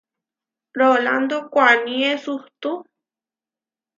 [0.79, 2.71] Rolándo koʼaníe suhtú.